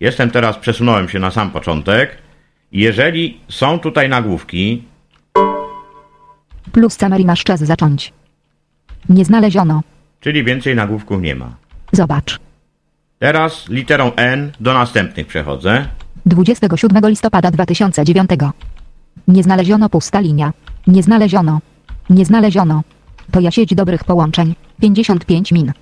Jestem 0.00 0.30
teraz, 0.30 0.56
przesunąłem 0.56 1.08
się 1.08 1.18
na 1.18 1.30
sam 1.30 1.50
początek. 1.50 2.18
Jeżeli 2.72 3.40
są 3.48 3.78
tutaj 3.78 4.08
nagłówki, 4.08 4.84
Plus 6.72 6.98
masz 7.24 7.44
czas 7.44 7.60
zacząć. 7.60 8.12
Nie 9.08 9.24
znaleziono. 9.24 9.82
czyli 10.20 10.44
więcej 10.44 10.74
nagłówków 10.74 11.22
nie 11.22 11.34
ma. 11.34 11.54
Zobacz. 11.92 12.38
Teraz 13.18 13.68
literą 13.68 14.12
N 14.16 14.52
do 14.60 14.74
następnych 14.74 15.26
przechodzę. 15.26 15.88
27 16.26 17.08
listopada 17.10 17.50
2009. 17.50 18.30
Nie 19.28 19.42
znaleziono 19.42 19.88
pusta 19.88 20.20
linia. 20.20 20.52
Nie 20.86 21.02
znaleziono. 21.02 21.60
Nie 22.10 22.24
znaleziono. 22.24 22.82
To 23.30 23.40
ja 23.40 23.50
sieć 23.50 23.74
dobrych 23.74 24.04
połączeń. 24.04 24.54
55 24.80 25.52
min. 25.52 25.72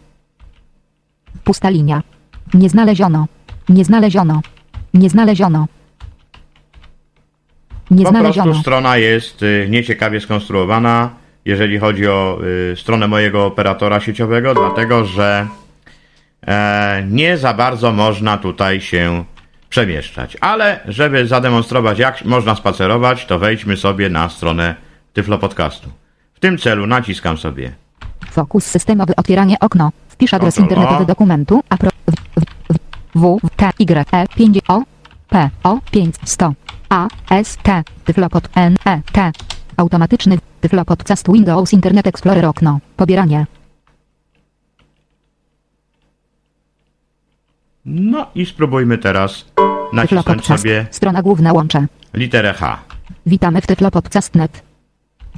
Pusta 1.45 1.71
linia. 1.71 2.03
Nie 2.55 2.69
znaleziono. 2.69 3.27
Nie 3.69 3.85
znaleziono. 3.85 4.41
Nie 4.95 5.11
znaleziono. 5.11 5.67
Nie 7.91 8.05
Po 8.05 8.11
znaleziono. 8.11 8.45
prostu 8.45 8.63
strona 8.63 8.97
jest 8.97 9.43
y, 9.43 9.67
nieciekawie 9.71 10.21
skonstruowana, 10.21 11.11
jeżeli 11.45 11.79
chodzi 11.79 12.07
o 12.09 12.39
y, 12.73 12.77
stronę 12.77 13.09
mojego 13.09 13.47
operatora 13.47 14.01
sieciowego, 14.01 14.55
dlatego 14.55 15.05
że 15.05 15.47
e, 16.47 17.05
nie 17.11 17.39
za 17.39 17.55
bardzo 17.55 17.93
można 17.93 18.39
tutaj 18.39 18.81
się 18.81 19.25
przemieszczać. 19.69 20.37
Ale 20.41 20.81
żeby 20.89 21.27
zademonstrować, 21.27 21.99
jak 21.99 22.25
można 22.25 22.55
spacerować, 22.55 23.27
to 23.27 23.39
wejdźmy 23.39 23.77
sobie 23.77 24.09
na 24.09 24.29
stronę 24.29 24.75
Tyflo 25.13 25.39
Podcastu. 25.39 25.91
W 26.43 26.45
tym 26.45 26.59
celu 26.59 26.87
naciskam 26.87 27.39
sobie 27.39 27.73
Fokus 28.31 28.65
systemowy 28.65 29.17
otwieranie 29.17 29.57
okno. 29.61 29.93
Wpisz 30.09 30.35
adres 30.35 30.55
Ctrl 30.55 30.63
O. 30.63 30.65
internetowy 30.65 31.07
dokumentu 31.07 31.63
a 31.69 31.77
pro, 31.77 31.91
w, 31.91 32.15
w, 32.41 32.77
w, 33.15 33.39
w, 33.45 33.51
t, 33.57 33.71
y, 33.81 34.05
e, 34.13 34.27
5, 34.37 34.59
o, 34.69 34.83
p, 35.29 35.51
o, 35.63 35.79
500, 35.91 36.53
a, 36.89 37.09
s, 37.31 37.57
t, 37.63 37.83
tyflopod, 38.05 38.49
n, 38.55 38.77
e, 38.87 39.01
t. 39.13 39.33
Automatyczny 39.77 40.39
tyflopodcast 40.61 41.33
Windows 41.33 41.73
Internet 41.73 42.07
Explorer 42.07 42.47
okno. 42.47 42.81
Pobieranie. 42.97 43.47
No 47.85 48.27
i 48.35 48.47
spróbujmy 48.47 48.99
teraz 48.99 49.45
nacisnąć 49.93 50.47
sobie 50.47 50.87
Strona 50.91 51.23
główna 51.23 51.53
łącze. 51.53 51.87
literę 52.15 52.53
H. 52.53 52.79
Witamy 53.27 53.61
w 53.61 53.67
tyflopodcast.net. 53.67 54.72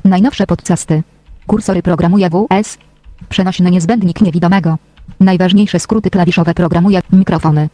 Najnowsze 0.04 0.46
podcasty. 0.46 1.02
Kursory 1.46 1.82
programu 1.82 2.18
JWS. 2.18 2.78
Przenośny 3.28 3.70
niezbędnik 3.70 4.20
niewidomego. 4.20 4.78
Najważniejsze 5.20 5.78
skróty 5.78 6.10
klawiszowe 6.10 6.54
programu 6.54 6.90
jak 6.90 7.12
mikrofony. 7.12 7.68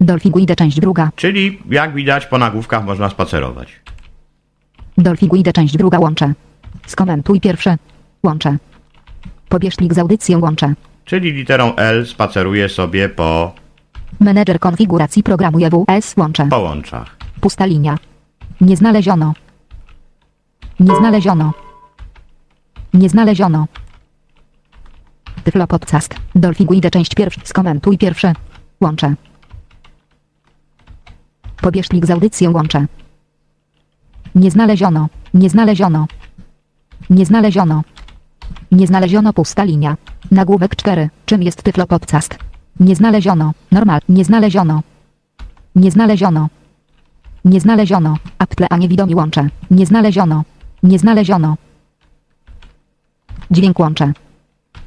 Dolphin 0.00 0.32
Guide 0.32 0.56
część 0.56 0.80
druga. 0.80 1.10
Czyli 1.16 1.58
jak 1.70 1.94
widać 1.94 2.26
po 2.26 2.38
nagłówkach 2.38 2.84
można 2.84 3.10
spacerować. 3.10 3.68
Dolphin 4.98 5.28
Guide 5.28 5.52
część 5.52 5.76
druga 5.76 5.98
łącze. 5.98 6.32
Skomentuj 6.86 7.40
pierwsze. 7.40 7.76
Łącze. 8.22 8.56
Pobierz 9.48 9.76
plik 9.76 9.94
z 9.94 9.98
audycją 9.98 10.40
łącze. 10.40 10.74
Czyli 11.04 11.32
literą 11.32 11.74
L 11.76 12.06
spaceruję 12.06 12.68
sobie 12.68 13.08
po 13.08 13.52
Menedżer 14.20 14.58
konfiguracji 14.60 15.22
programu 15.22 15.58
JWS 15.58 16.14
łącze. 16.16 16.46
połączach. 16.46 17.16
Pusta 17.40 17.66
linia. 17.66 17.96
Nie 18.60 18.76
znaleziono. 18.76 19.32
Nie 20.80 20.96
znaleziono. 20.96 21.52
Nie 22.94 23.08
znaleziono. 23.08 23.66
Tyflo 25.44 25.66
podcast. 25.66 26.14
Dolphin 26.34 26.66
Guide 26.66 26.90
część 26.90 27.14
pierwsza. 27.14 27.40
Skomentuj 27.44 27.98
pierwsze. 27.98 28.32
Łącze. 28.80 29.14
Pobierz 31.62 31.88
plik 31.88 32.06
z 32.06 32.10
audycją 32.10 32.52
łącze. 32.52 32.86
Nie 34.34 34.50
znaleziono. 34.50 35.08
Nie 35.34 35.50
znaleziono. 35.50 36.06
Nie 37.10 37.26
znaleziono. 37.26 37.82
Nie 38.72 38.86
znaleziono 38.86 39.32
pusta 39.32 39.64
linia. 39.64 39.96
Nagłówek 40.30 40.76
4. 40.76 41.10
Czym 41.26 41.42
jest 41.42 41.62
Tyflo 41.62 41.86
podcast? 41.86 42.38
Nie 42.80 42.96
znaleziono. 42.96 43.52
Normal. 43.72 44.00
Nie 44.08 44.24
znaleziono. 44.24 44.82
Nie 45.74 45.90
znaleziono. 45.90 46.48
Nie 47.44 47.60
znaleziono. 47.60 48.16
Apple 48.38 48.66
a 48.70 48.76
niewidomi 48.76 49.14
łącze. 49.14 49.48
Nie 49.70 49.86
znaleziono. 49.86 50.44
Nie 50.82 50.98
znaleziono. 50.98 51.56
Dźwięk 53.50 53.78
łącze. 53.78 54.12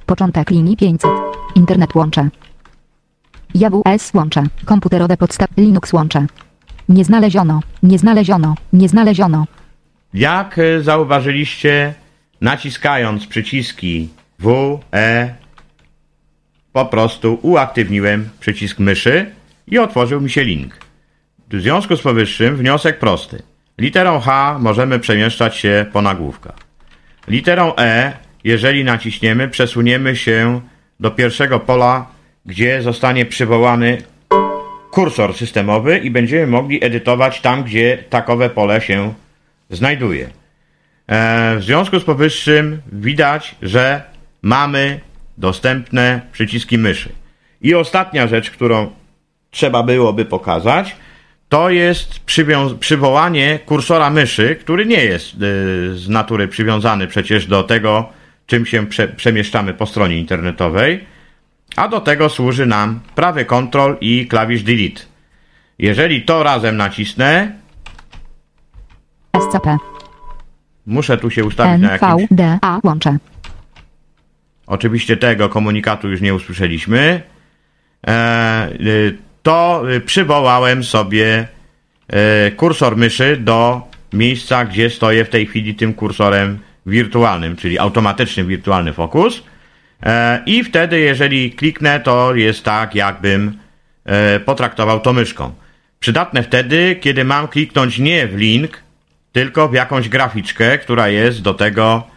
Początek 0.06 0.50
linii 0.50 0.78
500. 0.78 1.12
Internet 1.56 1.96
łącze. 1.96 2.30
JWS 3.56 4.14
łącze. 4.14 4.44
Komputerowe 4.66 5.18
podstaw 5.18 5.50
Linux 5.58 5.94
łącze. 5.94 6.26
Nie 6.90 7.06
znaleziono. 7.06 7.60
Nie 7.84 8.00
znaleziono. 8.00 8.56
Nie 8.74 8.90
znaleziono. 8.90 9.46
Jak 10.14 10.60
e, 10.60 10.82
zauważyliście, 10.82 11.94
naciskając 12.42 13.28
przyciski 13.28 14.10
W, 14.40 14.80
E, 14.94 15.36
po 16.74 16.86
prostu 16.86 17.40
uaktywniłem 17.42 18.30
przycisk 18.40 18.80
myszy 18.80 19.32
i 19.68 19.80
otworzył 19.80 20.22
mi 20.22 20.30
się 20.30 20.44
link. 20.44 20.78
W 21.50 21.62
związku 21.62 21.96
z 21.96 22.02
powyższym 22.02 22.56
wniosek 22.56 23.00
prosty. 23.00 23.44
Literą 23.78 24.20
H 24.20 24.58
możemy 24.60 25.00
przemieszczać 25.00 25.58
się 25.58 25.86
po 25.94 26.02
nagłówkach. 26.02 26.56
Literą 27.28 27.76
E, 27.78 28.14
jeżeli 28.44 28.84
naciśniemy, 28.84 29.48
przesuniemy 29.48 30.16
się 30.16 30.62
do 31.00 31.12
pierwszego 31.12 31.60
pola, 31.60 32.06
gdzie 32.46 32.82
zostanie 32.82 33.26
przywołany 33.26 33.98
kursor 34.92 35.34
systemowy 35.34 35.98
i 35.98 36.12
będziemy 36.12 36.48
mogli 36.48 36.86
edytować 36.86 37.42
tam, 37.42 37.64
gdzie 37.64 38.04
takowe 38.10 38.50
pole 38.50 38.82
się 38.82 39.14
znajduje. 39.70 40.30
E, 41.08 41.56
w 41.58 41.64
związku 41.64 42.00
z 42.00 42.04
powyższym 42.04 42.82
widać, 42.92 43.56
że 43.62 44.04
mamy 44.42 45.00
dostępne 45.38 46.22
przyciski 46.32 46.78
myszy. 46.78 47.10
I 47.62 47.76
ostatnia 47.76 48.28
rzecz, 48.28 48.52
którą 48.52 48.92
trzeba 49.52 49.84
byłoby 49.84 50.26
pokazać, 50.26 50.96
to 51.54 51.70
jest 51.70 52.20
przywołanie 52.80 53.60
kursora 53.66 54.10
myszy, 54.10 54.56
który 54.56 54.86
nie 54.86 55.06
jest 55.06 55.34
y, 55.34 55.38
z 55.98 56.10
natury 56.10 56.48
przywiązany 56.48 57.08
przecież 57.08 57.46
do 57.46 57.64
tego, 57.64 58.10
czym 58.46 58.66
się 58.66 58.88
prze- 58.88 59.08
przemieszczamy 59.08 59.74
po 59.74 59.86
stronie 59.86 60.18
internetowej, 60.18 61.06
a 61.76 61.88
do 61.88 62.02
tego 62.02 62.30
służy 62.30 62.66
nam 62.66 63.00
prawy 63.16 63.46
Ctrl 63.46 63.94
i 64.02 64.28
klawisz 64.28 64.64
Delete. 64.64 65.02
Jeżeli 65.80 66.22
to 66.22 66.44
razem 66.44 66.78
nacisnę, 66.78 67.52
SCP. 69.50 69.78
muszę 70.86 71.18
tu 71.18 71.30
się 71.30 71.46
ustawić 71.46 71.82
na 71.82 71.92
jakimś... 71.92 72.32
NVDA 72.32 72.80
łącze. 72.84 73.18
Oczywiście 74.68 75.18
tego 75.18 75.50
komunikatu 75.50 76.10
już 76.10 76.22
nie 76.22 76.36
usłyszeliśmy. 76.36 77.22
E, 78.08 78.70
y, 78.72 79.33
to 79.44 79.84
y, 79.92 80.02
przywołałem 80.02 80.84
sobie 80.84 81.48
e, 82.08 82.52
kursor 82.52 82.98
myszy 82.98 83.38
do 83.38 83.82
miejsca, 84.14 84.66
gdzie 84.66 84.90
stoję 84.90 85.26
w 85.26 85.30
tej 85.30 85.46
chwili 85.46 85.76
tym 85.76 85.94
kursorem 85.94 86.60
wirtualnym, 86.86 87.56
czyli 87.56 87.80
automatyczny 87.80 88.44
wirtualny 88.44 88.94
fokus. 88.94 89.44
E, 90.04 90.44
I 90.46 90.64
wtedy, 90.64 91.00
jeżeli 91.00 91.52
kliknę, 91.52 92.00
to 92.00 92.36
jest 92.36 92.64
tak, 92.64 92.96
jakbym 92.96 93.58
e, 94.06 94.40
potraktował 94.40 95.00
to 95.00 95.14
myszką. 95.14 95.54
Przydatne 96.00 96.44
wtedy, 96.44 96.96
kiedy 97.02 97.24
mam 97.24 97.48
kliknąć 97.48 98.00
nie 98.00 98.28
w 98.28 98.38
link, 98.38 98.84
tylko 99.32 99.70
w 99.70 99.74
jakąś 99.74 100.10
graficzkę, 100.10 100.78
która 100.78 101.08
jest 101.08 101.42
do 101.42 101.54
tego, 101.54 102.08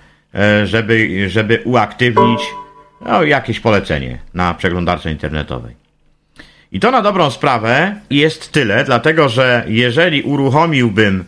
żeby, 0.64 1.26
żeby 1.30 1.62
uaktywnić 1.64 2.40
no, 3.00 3.22
jakieś 3.22 3.60
polecenie 3.60 4.18
na 4.34 4.54
przeglądarce 4.54 5.10
internetowej. 5.10 5.85
I 6.72 6.80
to 6.80 6.90
na 6.90 7.02
dobrą 7.02 7.30
sprawę 7.30 7.94
jest 8.10 8.52
tyle, 8.52 8.84
dlatego 8.84 9.28
że 9.28 9.64
jeżeli 9.68 10.22
uruchomiłbym 10.22 11.24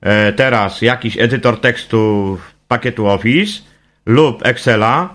e, 0.00 0.32
teraz 0.32 0.82
jakiś 0.82 1.18
edytor 1.18 1.60
tekstu 1.60 2.38
pakietu 2.68 3.08
Office 3.08 3.62
lub 4.06 4.46
Excela, 4.46 5.14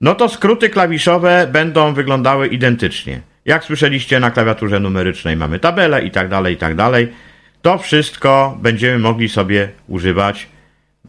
no 0.00 0.14
to 0.14 0.28
skróty 0.28 0.68
klawiszowe 0.68 1.48
będą 1.52 1.94
wyglądały 1.94 2.48
identycznie. 2.48 3.20
Jak 3.44 3.64
słyszeliście 3.64 4.20
na 4.20 4.30
klawiaturze 4.30 4.80
numerycznej 4.80 5.36
mamy 5.36 5.58
tabelę 5.58 6.04
i 6.04 6.10
tak 6.10 6.28
dalej, 6.28 6.54
i 6.54 6.56
tak 6.56 6.74
dalej. 6.74 7.12
To 7.62 7.78
wszystko 7.78 8.58
będziemy 8.62 8.98
mogli 8.98 9.28
sobie 9.28 9.68
używać 9.88 10.48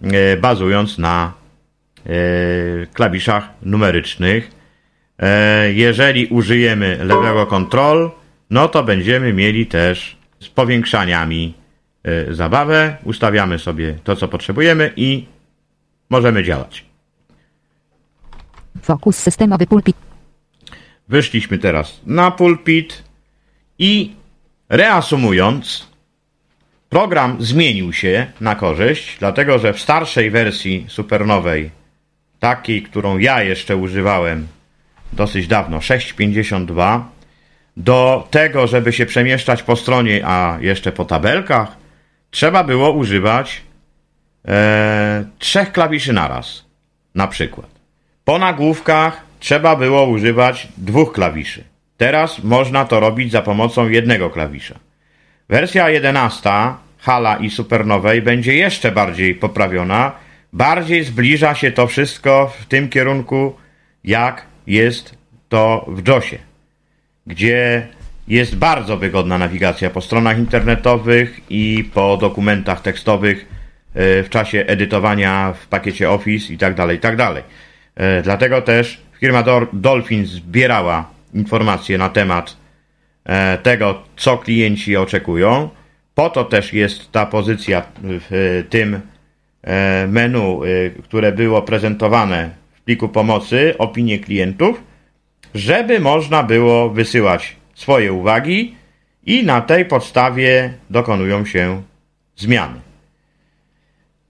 e, 0.03 0.37
bazując 0.37 0.97
na 0.97 1.33
e, 2.05 2.09
klawiszach 2.93 3.49
numerycznych. 3.61 4.54
E, 5.19 5.73
Jeżeli 5.73 6.27
użyjemy 6.27 6.97
lewego 7.03 7.45
control, 7.45 8.11
no 8.49 8.67
to 8.67 8.83
będziemy 8.83 9.33
mieli 9.33 9.65
też 9.65 10.17
z 10.39 10.49
powiększaniami 10.49 11.53
e, 12.03 12.33
zabawę. 12.33 12.97
Ustawiamy 13.03 13.59
sobie 13.59 13.97
to, 14.03 14.15
co 14.15 14.27
potrzebujemy 14.27 14.93
i 14.95 15.25
możemy 16.09 16.43
działać. 16.43 16.85
Fokus 18.81 19.17
systemowy 19.17 19.67
pulpit. 19.67 19.97
Wyszliśmy 21.07 21.57
teraz 21.57 22.01
na 22.05 22.31
pulpit 22.31 23.03
i 23.79 24.11
reasumując, 24.69 25.87
program 26.89 27.37
zmienił 27.39 27.93
się 27.93 28.27
na 28.41 28.55
korzyść, 28.55 29.17
dlatego 29.19 29.59
że 29.59 29.73
w 29.73 29.79
starszej 29.79 30.31
wersji 30.31 30.85
supernowej, 30.87 31.71
takiej, 32.39 32.83
którą 32.83 33.17
ja 33.17 33.43
jeszcze 33.43 33.77
używałem 33.77 34.47
dosyć 35.15 35.47
dawno, 35.47 35.77
6.52, 35.77 37.01
do 37.77 38.27
tego, 38.31 38.67
żeby 38.67 38.93
się 38.93 39.05
przemieszczać 39.05 39.63
po 39.63 39.75
stronie, 39.75 40.21
a 40.25 40.57
jeszcze 40.61 40.91
po 40.91 41.05
tabelkach, 41.05 41.77
trzeba 42.31 42.63
było 42.63 42.91
używać 42.91 43.61
e, 44.47 45.25
trzech 45.39 45.71
klawiszy 45.71 46.13
naraz, 46.13 46.65
na 47.15 47.27
przykład. 47.27 47.67
Po 48.25 48.37
nagłówkach 48.37 49.21
trzeba 49.39 49.75
było 49.75 50.05
używać 50.05 50.67
dwóch 50.77 51.13
klawiszy. 51.13 51.63
Teraz 51.97 52.43
można 52.43 52.85
to 52.85 52.99
robić 52.99 53.31
za 53.31 53.41
pomocą 53.41 53.89
jednego 53.89 54.29
klawisza. 54.29 54.75
Wersja 55.49 55.89
11 55.89 56.49
Hala 56.97 57.37
i 57.37 57.49
Supernowej 57.49 58.21
będzie 58.21 58.53
jeszcze 58.53 58.91
bardziej 58.91 59.35
poprawiona. 59.35 60.11
Bardziej 60.53 61.03
zbliża 61.03 61.55
się 61.55 61.71
to 61.71 61.87
wszystko 61.87 62.53
w 62.59 62.65
tym 62.65 62.89
kierunku, 62.89 63.55
jak 64.03 64.45
jest 64.67 65.15
to 65.49 65.85
w 65.87 66.07
JOSie, 66.07 66.37
gdzie 67.27 67.87
jest 68.27 68.55
bardzo 68.55 68.97
wygodna 68.97 69.37
nawigacja 69.37 69.89
po 69.89 70.01
stronach 70.01 70.37
internetowych 70.37 71.39
i 71.49 71.89
po 71.93 72.17
dokumentach 72.17 72.81
tekstowych 72.81 73.45
e, 73.93 74.23
w 74.23 74.29
czasie 74.29 74.63
edytowania 74.67 75.53
w 75.53 75.67
pakiecie 75.67 76.09
Office 76.09 76.53
i 76.53 76.57
tak 76.57 76.75
dalej, 76.75 76.97
i 76.97 76.99
tak 76.99 77.15
dalej. 77.15 77.43
E, 77.95 78.21
dlatego 78.21 78.61
też 78.61 79.01
firma 79.19 79.43
Dolphin 79.73 80.25
zbierała 80.25 81.09
informacje 81.33 81.97
na 81.97 82.09
temat 82.09 82.57
e, 83.25 83.57
tego, 83.57 84.03
co 84.17 84.37
klienci 84.37 84.97
oczekują. 84.97 85.69
Po 86.15 86.29
to 86.29 86.43
też 86.43 86.73
jest 86.73 87.11
ta 87.11 87.25
pozycja 87.25 87.83
w 88.03 88.63
tym 88.69 89.01
menu, 90.07 90.61
które 91.03 91.31
było 91.31 91.61
prezentowane 91.61 92.49
pliku 92.85 93.09
pomocy, 93.09 93.75
opinie 93.77 94.19
klientów, 94.19 94.83
żeby 95.55 95.99
można 95.99 96.43
było 96.43 96.89
wysyłać 96.89 97.55
swoje 97.75 98.13
uwagi 98.13 98.75
i 99.25 99.43
na 99.43 99.61
tej 99.61 99.85
podstawie 99.85 100.73
dokonują 100.89 101.45
się 101.45 101.81
zmiany. 102.35 102.79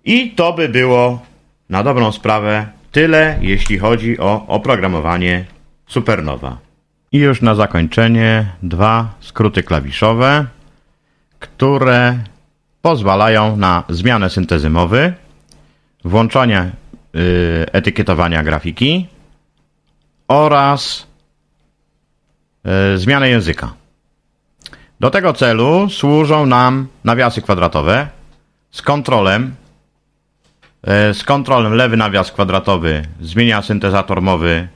I 0.05 0.31
to 0.31 0.53
by 0.53 0.69
było 0.69 1.25
na 1.69 1.83
dobrą 1.83 2.11
sprawę 2.11 2.67
tyle, 2.91 3.39
jeśli 3.41 3.77
chodzi 3.77 4.19
o 4.19 4.47
oprogramowanie 4.47 5.45
Supernowa. 5.87 6.57
I 7.11 7.17
już 7.17 7.41
na 7.41 7.55
zakończenie 7.55 8.45
dwa 8.63 9.15
skróty 9.19 9.63
klawiszowe, 9.63 10.45
które 11.39 12.19
pozwalają 12.81 13.57
na 13.57 13.83
zmianę 13.89 14.29
syntezy 14.29 14.69
mowy, 14.69 15.13
włączanie 16.03 16.71
etykietowania 17.71 18.43
grafiki 18.43 19.07
oraz 20.27 21.07
E, 22.65 22.97
zmianę 22.97 23.29
języka. 23.29 23.73
Do 24.99 25.09
tego 25.09 25.33
celu 25.33 25.89
służą 25.89 26.45
nam 26.45 26.87
nawiasy 27.03 27.41
kwadratowe 27.41 28.07
z 28.71 28.81
kontrolem 28.81 29.55
e, 30.83 31.13
z 31.13 31.23
kontrolem 31.23 31.73
lewy 31.73 31.97
nawias 31.97 32.31
kwadratowy 32.31 33.05
zmienia 33.21 33.61
syntezator 33.61 34.21
mowy 34.21 34.67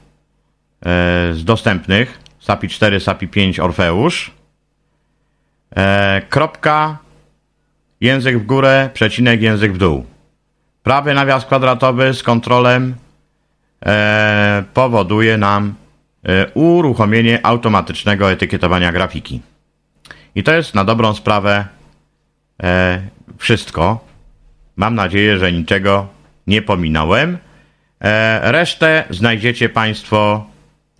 z 1.32 1.44
dostępnych 1.44 2.18
SAPI 2.38 2.68
4, 2.68 3.00
SAPI 3.00 3.28
5, 3.28 3.60
Orfeusz 3.60 4.30
kropka 6.28 6.98
język 8.00 8.38
w 8.38 8.46
górę, 8.46 8.90
przecinek 8.94 9.42
język 9.42 9.72
w 9.72 9.78
dół. 9.78 10.06
Prawy 10.82 11.14
nawias 11.14 11.44
kwadratowy 11.44 12.14
z 12.14 12.22
kontrolem 12.22 12.94
powoduje 14.74 15.36
nam 15.36 15.74
E, 16.28 16.46
uruchomienie 16.54 17.46
automatycznego 17.46 18.32
etykietowania 18.32 18.92
grafiki. 18.92 19.40
I 20.34 20.42
to 20.42 20.52
jest 20.52 20.74
na 20.74 20.84
dobrą 20.84 21.14
sprawę 21.14 21.64
e, 22.62 23.00
wszystko. 23.38 24.04
Mam 24.76 24.94
nadzieję, 24.94 25.38
że 25.38 25.52
niczego 25.52 26.06
nie 26.46 26.62
pominąłem. 26.62 27.38
E, 28.00 28.52
resztę 28.52 29.04
znajdziecie 29.10 29.68
Państwo 29.68 30.46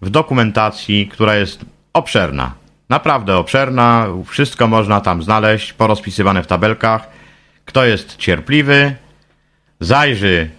w 0.02 0.10
dokumentacji, 0.10 1.08
która 1.08 1.34
jest 1.34 1.64
obszerna. 1.92 2.54
Naprawdę 2.88 3.36
obszerna. 3.36 4.06
Wszystko 4.26 4.68
można 4.68 5.00
tam 5.00 5.22
znaleźć, 5.22 5.72
porozpisywane 5.72 6.42
w 6.42 6.46
tabelkach. 6.46 7.08
Kto 7.64 7.84
jest 7.84 8.16
cierpliwy, 8.16 8.94
zajrzy 9.80 10.50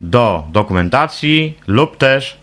do 0.00 0.44
dokumentacji 0.52 1.58
lub 1.66 1.96
też 1.96 2.36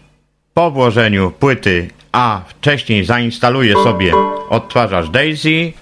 po 0.53 0.71
włożeniu 0.71 1.31
płyty, 1.31 1.89
a 2.11 2.41
wcześniej 2.47 3.05
zainstaluje 3.05 3.73
sobie 3.73 4.13
odtwarzacz 4.49 5.09
Daisy, 5.09 5.73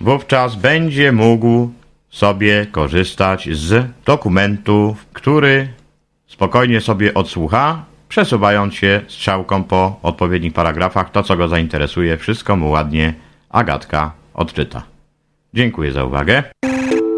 wówczas 0.00 0.56
będzie 0.56 1.12
mógł 1.12 1.70
sobie 2.10 2.66
korzystać 2.66 3.48
z 3.52 3.86
dokumentu, 4.04 4.96
który 5.12 5.68
spokojnie 6.26 6.80
sobie 6.80 7.14
odsłucha, 7.14 7.84
przesuwając 8.08 8.74
się 8.74 9.00
strzałką 9.08 9.64
po 9.64 9.98
odpowiednich 10.02 10.52
paragrafach. 10.52 11.10
To, 11.10 11.22
co 11.22 11.36
go 11.36 11.48
zainteresuje, 11.48 12.16
wszystko 12.16 12.56
mu 12.56 12.70
ładnie 12.70 13.14
Agatka 13.50 14.12
odczyta. 14.34 14.82
Dziękuję 15.54 15.92
za 15.92 16.04
uwagę. 16.04 16.42